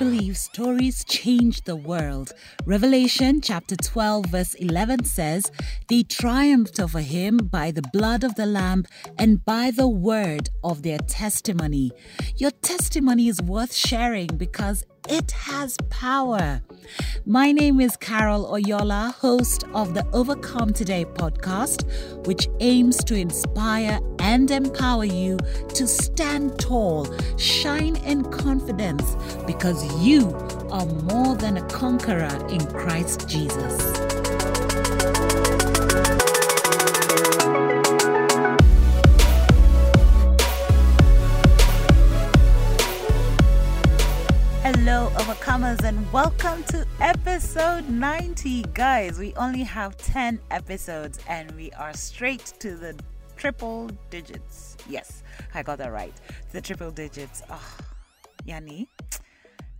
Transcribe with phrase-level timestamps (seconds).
[0.00, 2.32] Believe stories change the world.
[2.64, 5.52] Revelation chapter 12, verse 11 says,
[5.88, 8.86] They triumphed over him by the blood of the Lamb
[9.18, 11.92] and by the word of their testimony.
[12.38, 16.62] Your testimony is worth sharing because it has power.
[17.24, 21.84] My name is Carol Oyola, host of the Overcome Today podcast,
[22.26, 25.38] which aims to inspire and empower you
[25.74, 27.06] to stand tall,
[27.38, 30.34] shine in confidence, because you
[30.70, 33.78] are more than a conqueror in Christ Jesus.
[45.30, 48.62] Overcomers, and welcome to episode 90.
[48.74, 52.98] Guys, we only have 10 episodes and we are straight to the
[53.36, 54.76] triple digits.
[54.88, 55.22] Yes,
[55.54, 56.12] I got that right.
[56.50, 57.44] The triple digits.
[57.48, 57.84] Ah, oh,
[58.44, 58.88] Yani,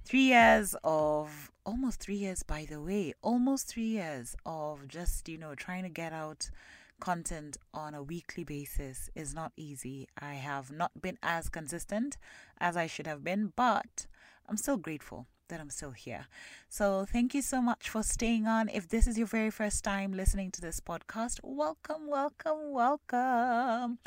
[0.05, 5.37] three years of almost three years, by the way, almost three years of just, you
[5.37, 6.49] know, trying to get out
[7.01, 10.07] content on a weekly basis is not easy.
[10.17, 12.19] I have not been as consistent
[12.61, 14.07] as I should have been, but
[14.49, 16.27] I'm still grateful that I'm still here.
[16.69, 18.69] So, thank you so much for staying on.
[18.69, 23.99] If this is your very first time listening to this podcast, welcome, welcome, welcome.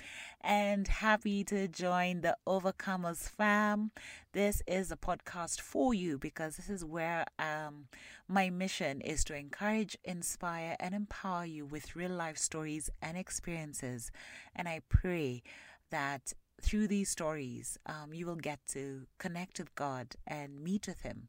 [0.41, 3.91] And happy to join the Overcomers fam.
[4.33, 7.87] This is a podcast for you because this is where um,
[8.27, 14.11] my mission is to encourage, inspire, and empower you with real life stories and experiences.
[14.55, 15.43] And I pray
[15.91, 16.33] that
[16.63, 21.27] through these stories, um, you will get to connect with God and meet with Him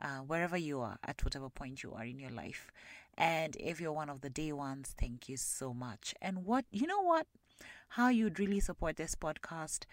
[0.00, 2.70] uh, wherever you are, at whatever point you are in your life.
[3.16, 6.14] And if you're one of the day ones, thank you so much.
[6.22, 7.26] And what, you know what?
[7.90, 9.84] How you'd really support this podcast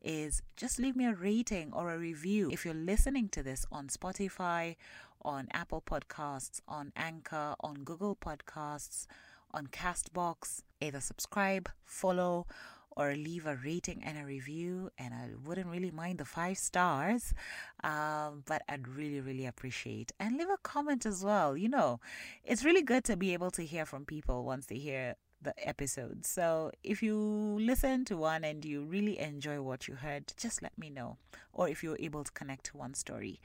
[0.00, 2.48] is just leave me a rating or a review.
[2.52, 4.76] If you're listening to this on Spotify,
[5.22, 9.06] on Apple Podcasts, on Anchor, on Google Podcasts,
[9.52, 12.46] on Castbox, either subscribe, follow,
[12.98, 14.90] or leave a rating and a review.
[14.98, 17.32] And I wouldn't really mind the five stars,
[17.84, 20.10] um, but I'd really, really appreciate.
[20.18, 21.56] And leave a comment as well.
[21.56, 22.00] You know,
[22.44, 26.26] it's really good to be able to hear from people once they hear the episode.
[26.26, 30.76] So if you listen to one and you really enjoy what you heard, just let
[30.76, 31.18] me know.
[31.52, 33.40] Or if you're able to connect to one story.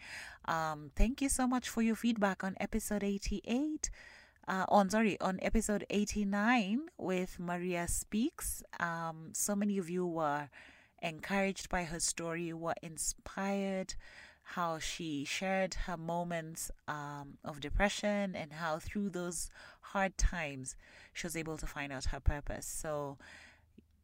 [0.45, 3.91] Um, thank you so much for your feedback on episode 88
[4.47, 10.49] uh, on sorry on episode 89 with maria speaks um, so many of you were
[11.01, 13.95] encouraged by her story were inspired
[14.43, 19.49] how she shared her moments um, of depression and how through those
[19.81, 20.75] hard times
[21.13, 22.65] she was able to find out her purpose.
[22.65, 23.17] So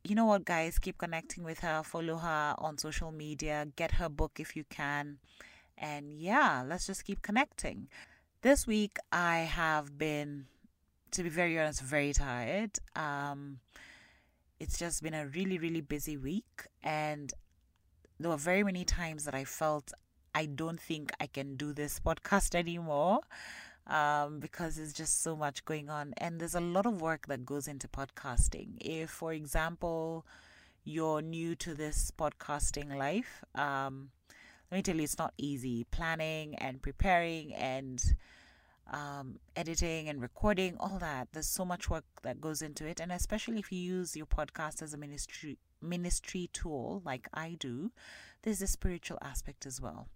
[0.04, 0.80] you know what guys?
[0.80, 1.84] Keep connecting with her.
[1.84, 3.68] Follow her on social media.
[3.76, 5.18] Get her book if you can.
[5.78, 7.88] And yeah let's just keep connecting
[8.42, 10.46] this week I have been,
[11.12, 12.72] to be very honest, very tired.
[12.96, 13.60] Um,
[14.60, 17.34] it's just been a really, really busy week, and
[18.20, 19.92] there were very many times that I felt
[20.34, 23.20] I don't think I can do this podcast anymore
[23.88, 27.46] um, because there's just so much going on, and there's a lot of work that
[27.46, 28.78] goes into podcasting.
[28.80, 30.26] If, for example,
[30.84, 34.12] you're new to this podcasting life, um,
[34.72, 35.86] let me tell you, it's not easy.
[35.86, 38.16] Planning and preparing and
[38.92, 41.30] um, editing and recording, all that.
[41.34, 44.82] There's so much work that goes into it, and especially if you use your podcast
[44.82, 47.92] as a ministry ministry tool, like I do,
[48.44, 50.08] there's a spiritual aspect as well.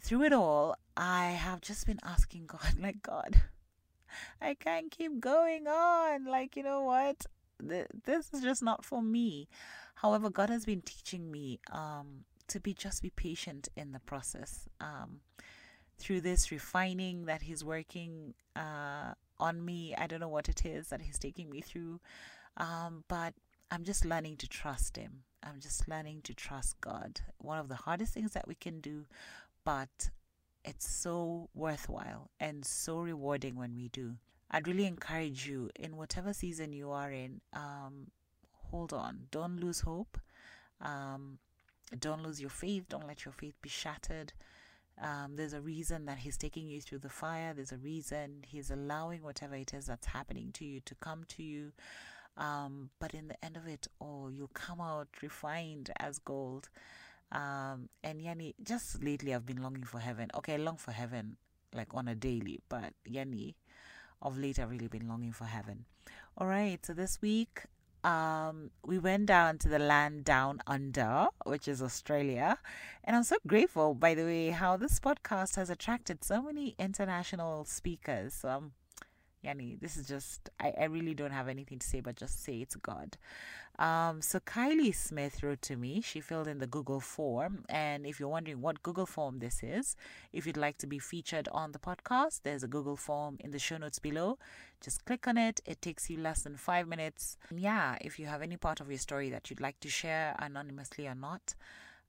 [0.00, 3.42] Through it all, I have just been asking God, like God,
[4.40, 6.24] I can't keep going on.
[6.24, 7.26] Like you know what,
[7.60, 9.48] this is just not for me.
[9.96, 14.68] However, God has been teaching me um, to be just be patient in the process.
[14.80, 15.20] Um,
[15.98, 19.94] through this refining that He's working uh, on me.
[19.96, 22.00] I don't know what it is that He's taking me through,
[22.56, 23.34] um, but
[23.70, 25.22] I'm just learning to trust Him.
[25.44, 27.20] I'm just learning to trust God.
[27.38, 29.06] One of the hardest things that we can do,
[29.64, 30.10] but
[30.64, 34.14] it's so worthwhile and so rewarding when we do.
[34.50, 38.08] I'd really encourage you in whatever season you are in, um,
[38.70, 39.28] hold on.
[39.30, 40.18] Don't lose hope.
[40.80, 41.38] Um,
[41.98, 42.84] don't lose your faith.
[42.88, 44.32] Don't let your faith be shattered.
[45.00, 47.54] Um, there's a reason that He's taking you through the fire.
[47.54, 51.42] There's a reason He's allowing whatever it is that's happening to you to come to
[51.42, 51.72] you.
[52.36, 56.68] Um, but in the end of it all, you'll come out refined as gold.
[57.30, 60.30] Um, and Yani, just lately I've been longing for heaven.
[60.34, 61.36] Okay, I long for heaven
[61.74, 63.54] like on a daily, but Yani,
[64.20, 65.86] of late I've really been longing for heaven.
[66.36, 67.62] All right, so this week
[68.04, 72.58] um, we went down to the land down under, which is Australia.
[73.04, 77.64] And I'm so grateful, by the way, how this podcast has attracted so many international
[77.64, 78.34] speakers.
[78.34, 78.72] So I'm
[79.44, 82.58] Yani, this is just, I, I really don't have anything to say but just say
[82.58, 83.16] it's God.
[83.78, 86.00] Um, so Kylie Smith wrote to me.
[86.00, 87.64] She filled in the Google form.
[87.68, 89.96] And if you're wondering what Google form this is,
[90.32, 93.58] if you'd like to be featured on the podcast, there's a Google form in the
[93.58, 94.38] show notes below.
[94.80, 95.60] Just click on it.
[95.64, 97.38] It takes you less than five minutes.
[97.50, 100.36] And yeah, if you have any part of your story that you'd like to share
[100.38, 101.54] anonymously or not,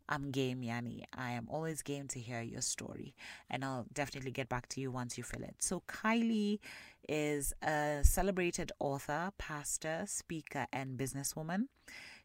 [0.09, 1.03] I'm game, Yani.
[1.15, 3.15] I am always game to hear your story,
[3.49, 5.55] and I'll definitely get back to you once you fill it.
[5.59, 6.59] So, Kylie
[7.07, 11.67] is a celebrated author, pastor, speaker, and businesswoman.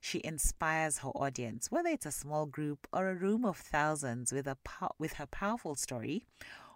[0.01, 4.47] She inspires her audience, whether it's a small group or a room of thousands, with
[4.47, 4.57] a
[4.99, 6.25] with her powerful story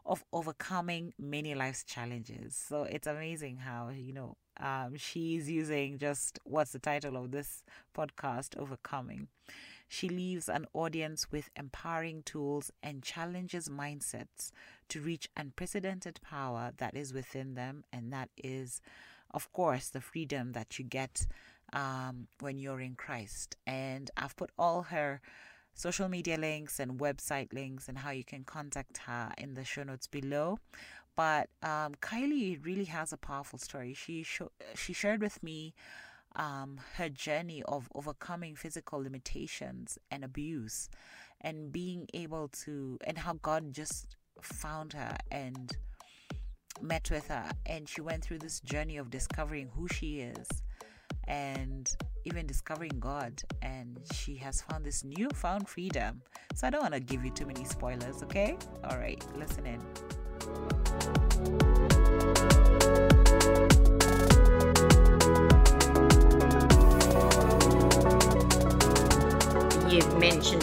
[0.04, 2.56] of overcoming many life's challenges.
[2.56, 7.62] So it's amazing how you know um, she's using just what's the title of this
[7.96, 9.28] podcast, overcoming.
[9.92, 14.50] She leaves an audience with empowering tools and challenges mindsets
[14.88, 17.84] to reach unprecedented power that is within them.
[17.92, 18.80] And that is,
[19.32, 21.26] of course, the freedom that you get
[21.74, 23.56] um, when you're in Christ.
[23.66, 25.20] And I've put all her
[25.74, 29.82] social media links and website links and how you can contact her in the show
[29.82, 30.58] notes below.
[31.16, 33.92] But um, Kylie really has a powerful story.
[33.92, 35.74] She sh- she shared with me
[36.36, 40.88] um, her journey of overcoming physical limitations and abuse
[41.40, 45.72] and being able to, and how God just found her and
[46.80, 47.50] met with her.
[47.66, 50.46] And she went through this journey of discovering who she is
[51.28, 51.90] and
[52.24, 53.42] even discovering God.
[53.60, 56.22] And she has found this newfound freedom.
[56.54, 58.56] So I don't want to give you too many spoilers, okay?
[58.84, 59.80] All right, listen in.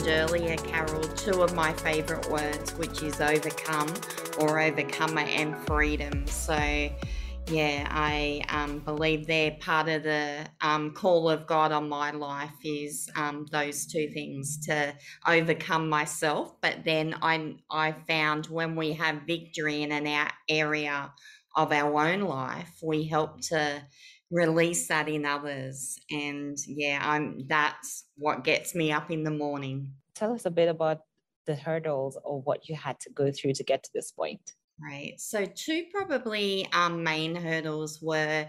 [0.09, 3.93] Earlier, Carol, two of my favourite words, which is overcome
[4.39, 6.25] or overcomer and freedom.
[6.27, 6.55] So,
[7.47, 12.53] yeah, I um, believe they're part of the um, call of God on my life
[12.63, 14.93] is um, those two things to
[15.27, 16.59] overcome myself.
[16.61, 21.13] But then I I found when we have victory in an area
[21.55, 23.81] of our own life, we help to
[24.31, 25.97] release that in others.
[26.11, 29.93] And yeah, I'm that's what gets me up in the morning.
[30.15, 31.01] Tell us a bit about
[31.45, 34.53] the hurdles or what you had to go through to get to this point.
[34.81, 35.19] Right.
[35.19, 38.47] So, two probably um, main hurdles were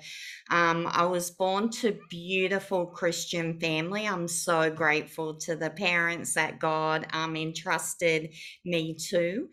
[0.48, 4.06] um, I was born to beautiful Christian family.
[4.06, 8.32] I'm so grateful to the parents that God um, entrusted
[8.64, 9.48] me to.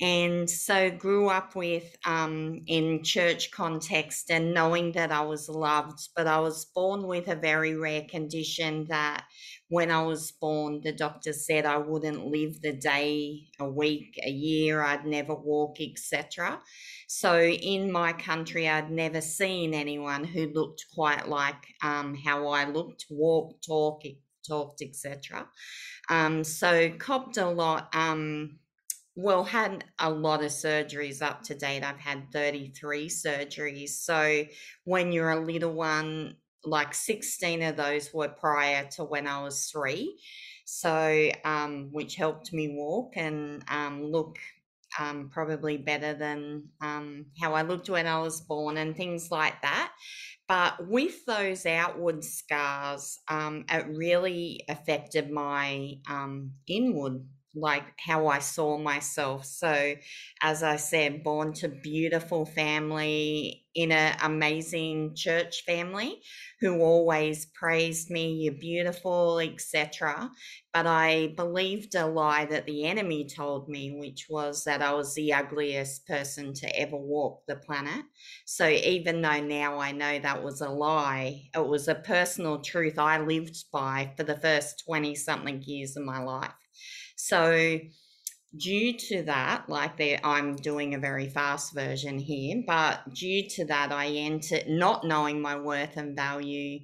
[0.00, 6.10] And so, grew up with um, in church context and knowing that I was loved,
[6.14, 9.24] but I was born with a very rare condition that
[9.70, 14.28] when I was born, the doctor said I wouldn't live the day, a week, a
[14.28, 16.60] year, I'd never walk, etc.
[17.06, 22.68] So in my country, I'd never seen anyone who looked quite like um, how I
[22.68, 24.02] looked, walked, talk,
[24.46, 25.46] talked, etc.
[26.10, 27.94] Um, so copped a lot.
[27.94, 28.58] Um,
[29.14, 31.84] well, had a lot of surgeries up to date.
[31.84, 33.90] I've had 33 surgeries.
[33.90, 34.46] So
[34.82, 39.66] when you're a little one, like 16 of those were prior to when I was
[39.66, 40.18] three.
[40.64, 44.38] So, um, which helped me walk and um, look
[44.98, 49.60] um, probably better than um, how I looked when I was born and things like
[49.62, 49.92] that.
[50.48, 57.24] But with those outward scars, um, it really affected my um, inward
[57.54, 59.44] like how I saw myself.
[59.44, 59.94] So,
[60.42, 66.20] as I said, born to beautiful family in an amazing church family
[66.60, 70.30] who always praised me, you're beautiful, etc.
[70.74, 75.14] But I believed a lie that the enemy told me, which was that I was
[75.14, 78.04] the ugliest person to ever walk the planet.
[78.44, 82.98] So even though now I know that was a lie, it was a personal truth
[82.98, 86.52] I lived by for the first 20 something years of my life.
[87.16, 87.78] So,
[88.56, 93.92] due to that, like I'm doing a very fast version here, but due to that,
[93.92, 96.80] I entered not knowing my worth and value.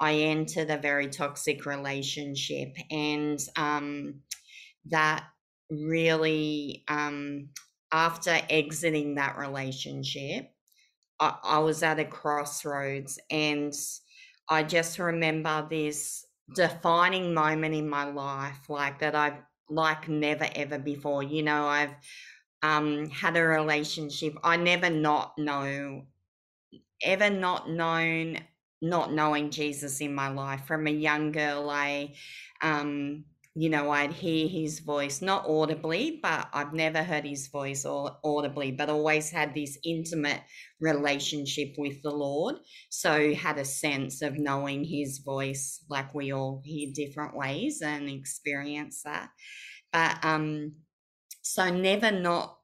[0.00, 4.20] I entered a very toxic relationship, and um,
[4.86, 5.24] that
[5.70, 7.48] really, um,
[7.92, 10.50] after exiting that relationship,
[11.18, 13.72] I, I was at a crossroads, and
[14.48, 16.24] I just remember this
[16.54, 21.22] defining moment in my life, like that I've like never ever before.
[21.22, 21.94] You know, I've
[22.62, 24.34] um, had a relationship.
[24.42, 26.06] I never not know,
[27.02, 28.38] ever not known
[28.80, 30.64] not knowing Jesus in my life.
[30.66, 32.14] From a young girl, I,
[32.62, 33.24] um,
[33.58, 38.70] you know, I'd hear his voice, not audibly, but I've never heard his voice audibly,
[38.70, 40.42] but always had this intimate
[40.80, 42.54] relationship with the Lord.
[42.88, 48.08] So had a sense of knowing his voice, like we all hear different ways and
[48.08, 49.30] experience that.
[49.92, 50.76] But um,
[51.42, 52.56] so never not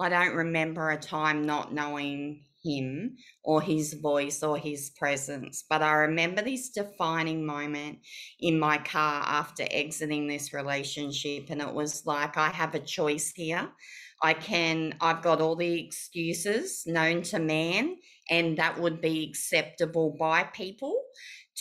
[0.00, 5.64] I don't remember a time not knowing him or his voice or his presence.
[5.68, 7.98] But I remember this defining moment
[8.40, 11.46] in my car after exiting this relationship.
[11.50, 13.70] And it was like, I have a choice here.
[14.22, 17.96] I can, I've got all the excuses known to man,
[18.30, 20.96] and that would be acceptable by people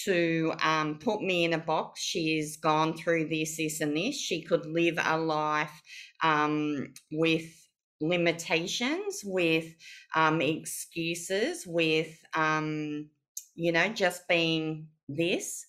[0.05, 2.01] to um, put me in a box.
[2.01, 4.15] She's gone through this, this, and this.
[4.15, 5.81] She could live a life
[6.24, 7.50] um, with
[8.01, 9.75] limitations, with
[10.15, 13.10] um, excuses, with, um,
[13.55, 15.65] you know, just being this.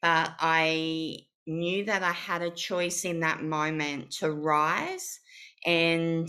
[0.00, 5.20] But I knew that I had a choice in that moment to rise
[5.66, 6.28] and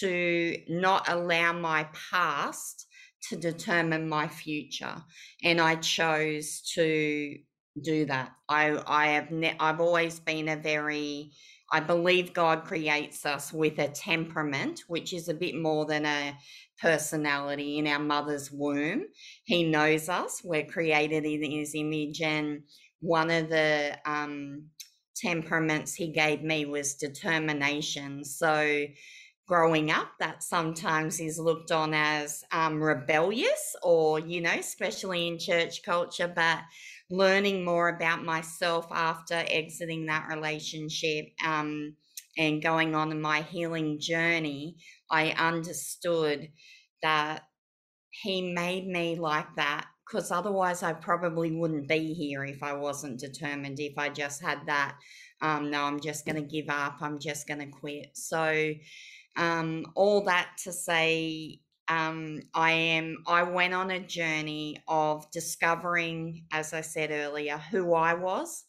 [0.00, 2.86] to not allow my past
[3.28, 5.02] to determine my future.
[5.42, 7.36] And I chose to
[7.80, 8.32] do that.
[8.48, 11.32] I I have ne- I've always been a very
[11.72, 16.36] I believe God creates us with a temperament, which is a bit more than a
[16.80, 19.06] personality in our mother's womb.
[19.44, 20.42] He knows us.
[20.44, 22.20] We're created in his image.
[22.20, 22.64] And
[23.00, 24.66] one of the um,
[25.16, 28.24] temperaments he gave me was determination.
[28.24, 28.84] So,
[29.48, 35.38] growing up, that sometimes is looked on as um, rebellious or, you know, especially in
[35.38, 36.30] church culture.
[36.34, 36.60] But
[37.12, 41.94] learning more about myself after exiting that relationship um,
[42.38, 44.76] and going on in my healing journey,
[45.10, 46.48] I understood
[47.02, 47.42] that
[48.10, 53.20] he made me like that because otherwise I probably wouldn't be here if I wasn't
[53.20, 54.96] determined, if I just had that,
[55.42, 58.10] um, no, I'm just going to give up, I'm just going to quit.
[58.14, 58.72] So,
[59.36, 61.60] um, all that to say,
[61.92, 63.18] um, I am.
[63.26, 68.64] I went on a journey of discovering, as I said earlier, who I was.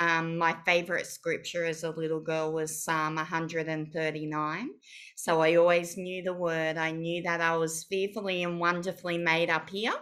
[0.00, 4.68] Um, my favorite scripture as a little girl was Psalm 139.
[5.16, 6.76] So I always knew the word.
[6.76, 9.94] I knew that I was fearfully and wonderfully made up here.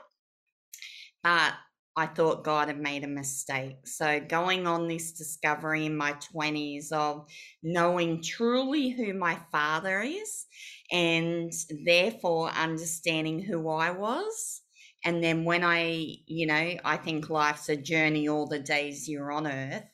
[1.22, 1.54] But
[1.96, 3.86] I thought God had made a mistake.
[3.86, 7.26] So, going on this discovery in my 20s of
[7.62, 10.46] knowing truly who my father is
[10.92, 11.52] and
[11.86, 14.60] therefore understanding who I was.
[15.06, 19.32] And then when I, you know, I think life's a journey all the days you're
[19.32, 19.84] on earth.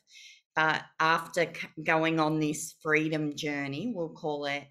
[0.55, 1.51] But after
[1.83, 4.65] going on this freedom journey, we'll call it,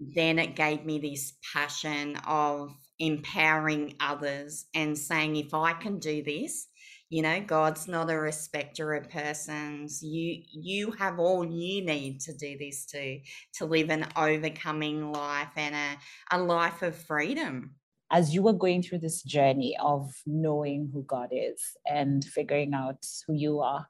[0.00, 2.70] then it gave me this passion of
[3.04, 6.68] empowering others and saying, if I can do this,
[7.10, 10.02] you know god's not a respecter of persons.
[10.02, 13.20] You you have all you need to do this to
[13.54, 17.76] to live an overcoming life and a, a life of freedom.
[18.10, 23.04] As you were going through this journey of knowing who god is and figuring out
[23.26, 23.86] who you are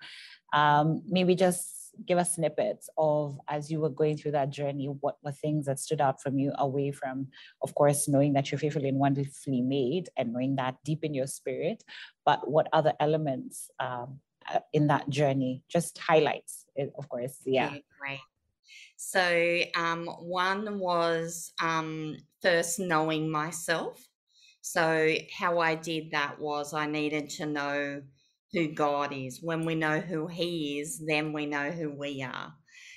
[0.54, 5.17] um, maybe just give us snippets of as you were going through that journey what
[5.23, 7.27] were things that stood out from you away from
[7.63, 11.27] of course knowing that you're fearfully and wonderfully made and knowing that deep in your
[11.27, 11.85] spirit
[12.25, 14.21] but what other elements um,
[14.53, 15.63] uh, in that journey?
[15.69, 18.21] Just highlights it, of course yeah, yeah great.
[18.97, 24.03] So um, one was um, first knowing myself.
[24.61, 28.01] So how i did that was i needed to know
[28.54, 29.40] who God is.
[29.42, 32.54] When we know who He is, then we know who we are.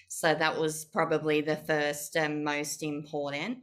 [0.07, 3.59] So that was probably the first and most important.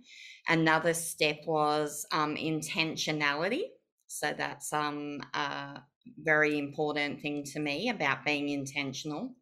[0.49, 3.63] Another step was um, intentionality.
[4.09, 5.81] So that's um, a
[6.19, 9.35] very important thing to me about being intentional.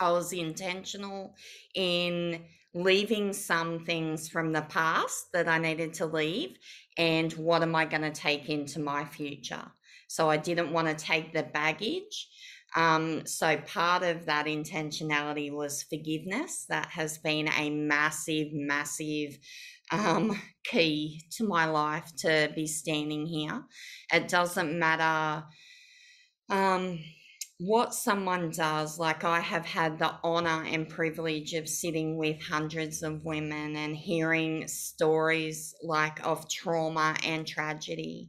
[0.00, 1.34] I was intentional
[1.74, 6.58] in leaving some things from the past that I needed to leave
[6.98, 9.72] and what am I going to take into my future.
[10.08, 12.28] So I didn't want to take the baggage.
[12.74, 16.66] Um, so part of that intentionality was forgiveness.
[16.68, 19.38] That has been a massive, massive
[19.90, 23.62] um, key to my life to be standing here.
[24.12, 25.46] It doesn't matter
[26.50, 26.98] um,
[27.58, 28.98] what someone does.
[28.98, 33.96] Like I have had the honor and privilege of sitting with hundreds of women and
[33.96, 38.28] hearing stories like of trauma and tragedy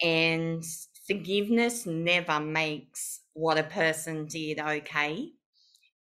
[0.00, 0.62] and
[1.08, 5.30] forgiveness never makes what a person did okay.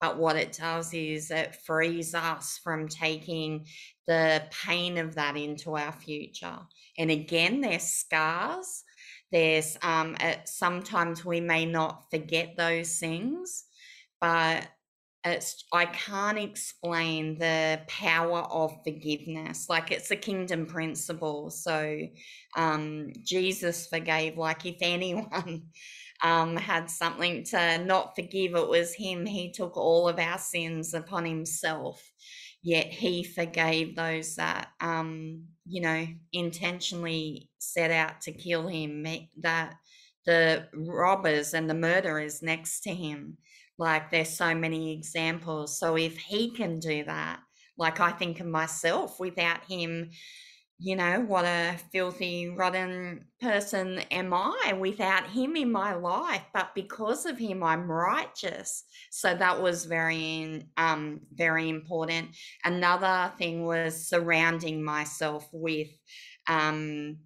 [0.00, 3.66] But what it does is it frees us from taking
[4.06, 6.58] the pain of that into our future.
[6.98, 8.84] And again, they're scars
[9.32, 13.64] there's um, sometimes we may not forget those things,
[14.20, 14.66] but
[15.26, 19.66] it's I can't explain the power of forgiveness.
[19.68, 21.50] Like it's a kingdom principle.
[21.50, 21.99] So
[22.56, 24.38] um, Jesus forgave.
[24.38, 25.62] Like if anyone
[26.23, 29.26] um, had something to not forgive, it was him.
[29.26, 32.02] He took all of our sins upon himself.
[32.62, 39.06] Yet he forgave those that, um, you know, intentionally set out to kill him,
[39.40, 39.75] that
[40.25, 43.38] the robbers and the murderers next to him
[43.78, 45.78] like there's so many examples.
[45.78, 47.40] So if he can do that,
[47.78, 50.11] like I think of myself without him,
[50.78, 56.42] you know, what a filthy, rotten person am I without him in my life?
[56.52, 58.85] But because of him, I'm righteous.
[59.11, 62.37] So that was very, um, very important.
[62.64, 65.88] Another thing was surrounding myself with,
[66.47, 67.18] um,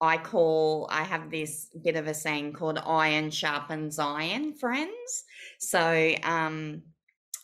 [0.00, 5.24] I call, I have this bit of a saying called iron sharpens iron friends.
[5.60, 6.82] So um,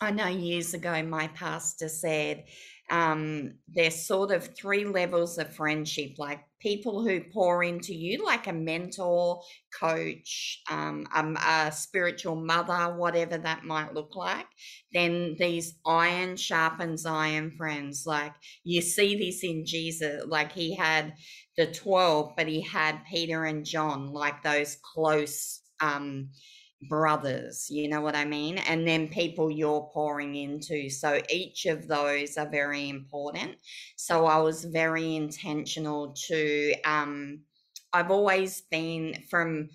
[0.01, 2.45] I know years ago my pastor said
[2.91, 8.47] um, there's sort of three levels of friendship like people who pour into you, like
[8.47, 9.43] a mentor,
[9.79, 14.47] coach, um, um, a spiritual mother, whatever that might look like.
[14.93, 18.05] Then these iron sharpens iron friends.
[18.07, 21.13] Like you see this in Jesus, like he had
[21.57, 26.31] the 12, but he had Peter and John, like those close um,
[26.89, 28.59] brothers, you know what I mean?
[28.59, 30.91] And then people you're pouring into.
[30.91, 33.57] So each of those are very important.
[33.97, 37.41] So I was very intentional to, um,
[37.93, 39.71] I've always been from,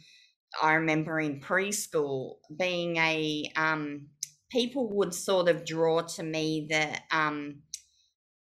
[0.62, 4.08] I remember in preschool being a, um,
[4.52, 7.62] people would sort of draw to me that um,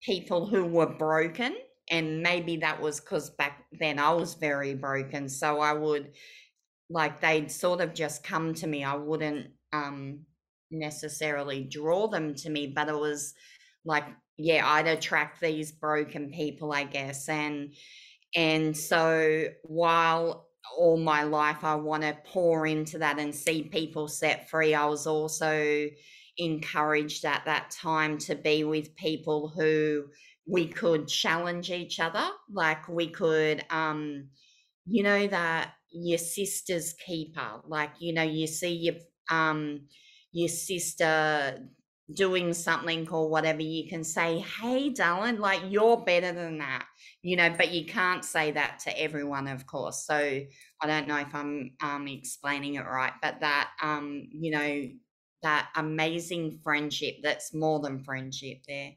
[0.01, 1.55] people who were broken
[1.91, 5.27] and maybe that was because back then I was very broken.
[5.27, 6.11] So I would
[6.89, 8.83] like they'd sort of just come to me.
[8.83, 10.21] I wouldn't um
[10.71, 13.33] necessarily draw them to me, but it was
[13.85, 14.05] like,
[14.37, 17.29] yeah, I'd attract these broken people, I guess.
[17.29, 17.73] And
[18.35, 20.47] and so while
[20.77, 24.85] all my life I want to pour into that and see people set free, I
[24.85, 25.87] was also
[26.37, 30.05] encouraged at that time to be with people who
[30.47, 34.29] we could challenge each other like we could um
[34.85, 38.95] you know that your sister's keeper like you know you see your
[39.29, 39.81] um
[40.31, 41.59] your sister
[42.13, 46.85] doing something or whatever you can say hey darling like you're better than that
[47.21, 51.17] you know but you can't say that to everyone of course so i don't know
[51.17, 54.87] if i'm um explaining it right but that um you know
[55.43, 58.91] that amazing friendship that's more than friendship there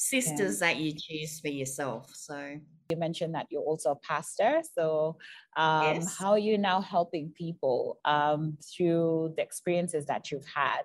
[0.00, 0.68] sisters yeah.
[0.68, 2.10] that you choose for yourself.
[2.14, 2.56] So
[2.90, 4.62] you mentioned that you're also a pastor.
[4.74, 5.16] So
[5.56, 6.16] um, yes.
[6.18, 10.82] how are you now helping people um, through the experiences that you've had?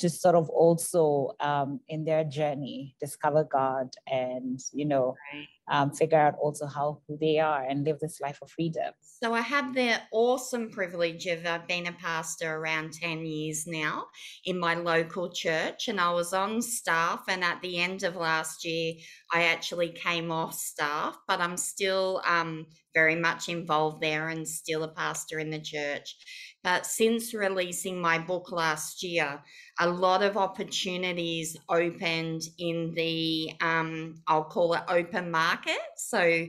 [0.00, 5.46] To sort of also um, in their journey discover God and you know right.
[5.70, 8.92] um, figure out also how who they are and live this life of freedom.
[9.02, 14.06] So I have the awesome privilege of I've been a pastor around ten years now
[14.44, 17.24] in my local church, and I was on staff.
[17.28, 18.94] And at the end of last year,
[19.32, 24.82] I actually came off staff, but I'm still um, very much involved there and still
[24.82, 26.16] a pastor in the church.
[26.62, 29.40] But since releasing my book last year,
[29.78, 35.80] a lot of opportunities opened in the, um, I'll call it open market.
[35.96, 36.46] So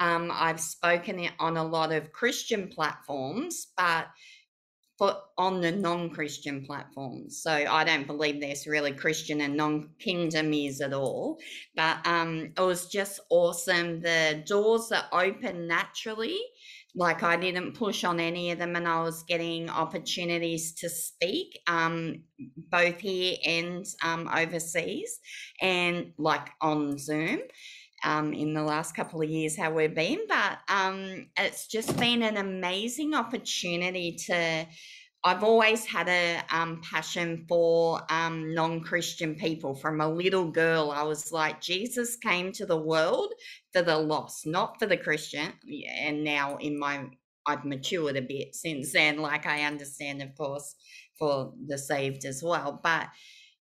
[0.00, 4.08] um, I've spoken on a lot of Christian platforms, but
[4.96, 7.42] for on the non-Christian platforms.
[7.42, 11.38] So I don't believe there's really Christian and non-kingdom is at all.
[11.74, 14.00] But um, it was just awesome.
[14.00, 16.38] The doors are open naturally
[16.94, 21.58] like I didn't push on any of them and I was getting opportunities to speak
[21.66, 22.22] um,
[22.70, 25.18] both here and um, overseas
[25.60, 27.40] and like on Zoom.
[28.06, 32.22] Um, in the last couple of years, how we've been, but um, it's just been
[32.22, 34.66] an amazing opportunity to
[35.26, 39.74] I've always had a um, passion for um, non Christian people.
[39.74, 43.32] From a little girl, I was like, Jesus came to the world
[43.72, 45.54] for the lost, not for the Christian.
[45.98, 47.06] And now, in my,
[47.46, 49.16] I've matured a bit since then.
[49.16, 50.74] Like, I understand, of course,
[51.18, 52.78] for the saved as well.
[52.82, 53.08] But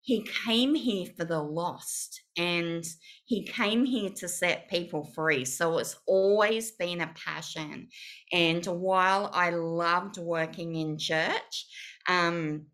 [0.04, 2.84] he came here for the lost and
[3.26, 5.46] he came here to set people free.
[5.46, 7.88] So it's always been a passion.
[8.32, 11.68] And while I loved working in church,
[12.10, 12.66] um,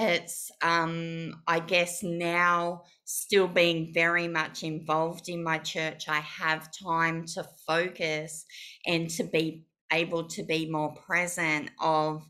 [0.00, 6.70] it's um, I guess now still being very much involved in my church, I have
[6.72, 8.44] time to focus
[8.86, 12.22] and to be able to be more present of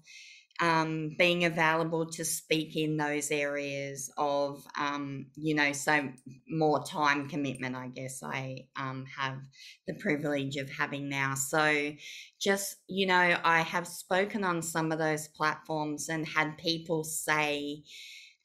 [0.61, 6.09] um, being available to speak in those areas of, um, you know, so
[6.49, 9.39] more time commitment, I guess I um, have
[9.87, 11.35] the privilege of having now.
[11.35, 11.93] So
[12.41, 17.85] just, you know, I have spoken on some of those platforms and had people say,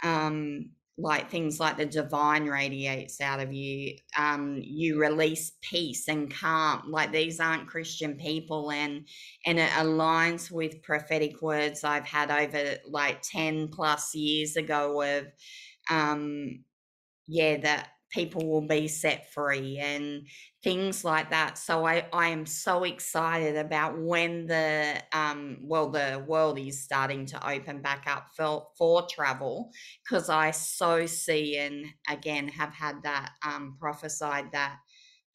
[0.04, 6.32] um, like things like the divine radiates out of you um you release peace and
[6.32, 9.08] calm like these aren't christian people and
[9.48, 15.26] and it aligns with prophetic words i've had over like 10 plus years ago of
[15.90, 16.64] um
[17.28, 20.28] yeah that people will be set free and
[20.64, 21.58] things like that.
[21.58, 27.26] So I, I am so excited about when the um, well the world is starting
[27.28, 29.72] to open back up for for travel
[30.04, 34.78] because I so see and again have had that um, prophesied that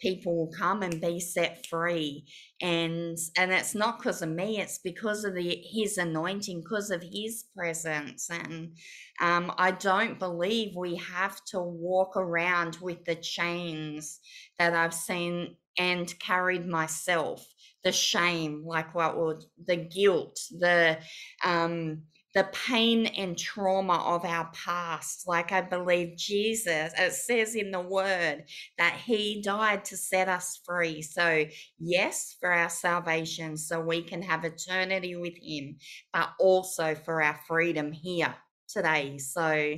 [0.00, 2.24] people will come and be set free.
[2.60, 7.02] And and it's not because of me it's because of the his anointing because of
[7.02, 8.28] his presence.
[8.30, 8.72] And
[9.20, 14.20] um, i don't believe we have to walk around with the chains
[14.58, 17.46] that i've seen and carried myself.
[17.84, 20.98] The shame like what would the guilt the
[21.44, 22.02] um
[22.38, 25.26] the pain and trauma of our past.
[25.26, 28.44] Like I believe Jesus, it says in the word
[28.78, 31.02] that he died to set us free.
[31.02, 31.46] So,
[31.80, 35.78] yes, for our salvation, so we can have eternity with him,
[36.12, 38.32] but also for our freedom here
[38.68, 39.18] today.
[39.18, 39.74] So,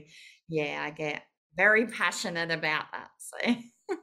[0.51, 1.23] yeah, I get
[1.57, 3.09] very passionate about that.
[3.17, 3.55] So,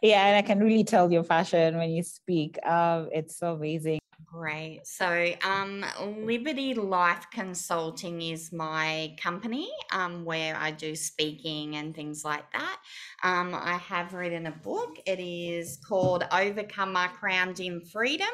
[0.00, 2.64] yeah, and I can really tell your passion when you speak.
[2.64, 3.98] Um, it's so amazing.
[4.24, 4.86] Great.
[4.86, 5.84] So, um,
[6.22, 12.80] Liberty Life Consulting is my company um, where I do speaking and things like that.
[13.22, 14.96] Um, I have written a book.
[15.06, 18.26] It is called Overcome My Crowned in Freedom.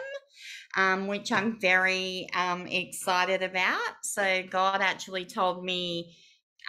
[0.77, 3.92] Um, which I'm very um, excited about.
[4.03, 6.16] So, God actually told me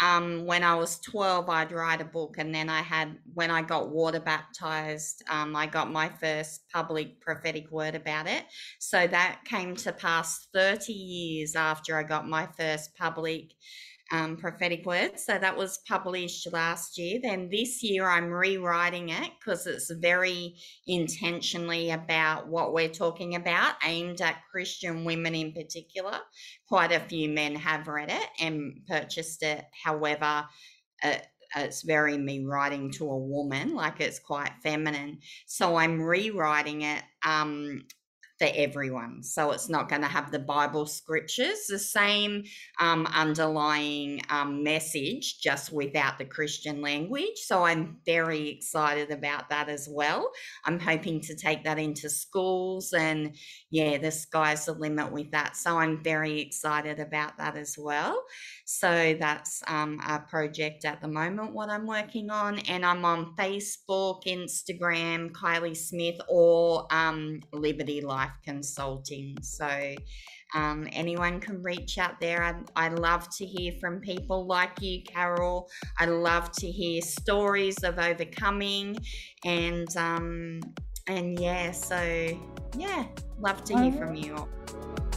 [0.02, 2.36] um, when I was 12, I'd write a book.
[2.38, 7.22] And then I had, when I got water baptized, um, I got my first public
[7.22, 8.46] prophetic word about it.
[8.80, 13.54] So that came to pass 30 years after I got my first public
[14.14, 15.26] um, prophetic words.
[15.26, 17.20] So that was published last year.
[17.22, 23.74] Then this year I'm rewriting it because it's very intentionally about what we're talking about,
[23.84, 26.20] aimed at Christian women in particular.
[26.68, 29.66] Quite a few men have read it and purchased it.
[29.84, 30.46] However,
[31.04, 31.16] uh,
[31.56, 35.20] it's very me writing to a woman, like it's quite feminine.
[35.48, 37.82] So I'm rewriting it um,
[38.44, 39.24] for everyone.
[39.24, 42.44] So it's not going to have the Bible scriptures, the same
[42.78, 47.38] um, underlying um, message, just without the Christian language.
[47.38, 50.30] So I'm very excited about that as well.
[50.66, 53.36] I'm hoping to take that into schools, and
[53.72, 55.56] yeah, the sky's the limit with that.
[55.56, 58.26] So I'm very excited about that as well.
[58.66, 62.60] So that's um, a project at the moment, what I'm working on.
[62.60, 69.38] And I'm on Facebook, Instagram, Kylie Smith, or um, Liberty Life Consulting.
[69.42, 69.96] So
[70.56, 72.44] um, anyone can reach out there.
[72.44, 75.70] I, I love to hear from people like you, Carol.
[75.98, 78.98] I love to hear stories of overcoming
[79.46, 80.62] and um,
[81.08, 81.98] and yeah, so
[82.78, 83.06] yeah,
[83.40, 84.36] love to hear from you.
[84.36, 85.13] time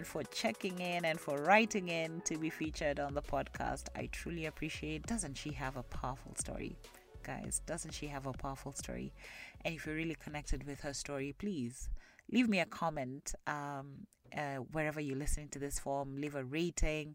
[0.00, 3.88] and for checking in and for writing in to be featured on the podcast.
[3.94, 5.06] I truly appreciate.
[5.06, 6.78] Doesn't she have a powerful story?
[7.22, 9.12] Guys, doesn't she have a powerful story?
[9.62, 11.90] And if you're really connected with her story, please
[12.32, 16.16] leave me a comment um, uh, wherever you're listening to this form.
[16.16, 17.14] Leave a rating.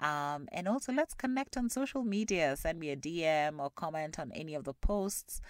[0.00, 2.56] Um, and also, let's connect on social media.
[2.56, 5.40] Send me a DM or comment on any of the posts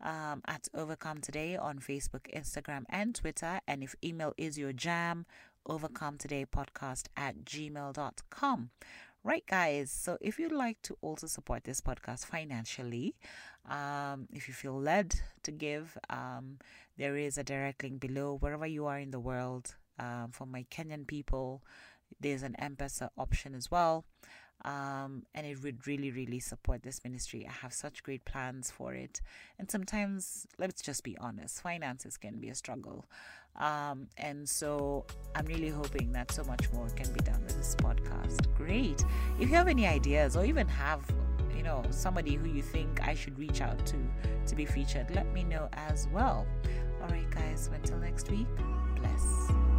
[0.00, 3.60] um, at Overcome Today on Facebook, Instagram, and Twitter.
[3.66, 5.26] And if email is your jam,
[5.66, 8.70] overcome today podcast at gmail.com
[9.24, 13.14] right guys so if you'd like to also support this podcast financially
[13.68, 16.58] um, if you feel led to give um,
[16.96, 18.36] there is a direct link below.
[18.38, 21.62] Wherever you are in the world um, for my kenyan people
[22.20, 24.04] there's an M-Pesa option as well.
[24.64, 27.46] Um, and it would really really support this ministry.
[27.46, 29.20] I have such great plans for it.
[29.58, 33.06] And sometimes let's just be honest finances can be a struggle
[33.58, 37.74] um, and so I'm really hoping that so much more can be done with this
[37.76, 38.52] podcast.
[38.56, 39.04] Great.
[39.38, 41.00] If you have any ideas or even have
[41.56, 43.96] you know somebody who you think I should reach out to
[44.46, 46.46] to be featured, let me know as well.
[47.02, 47.70] All right, guys.
[47.72, 48.46] Until next week,
[48.96, 49.75] bless.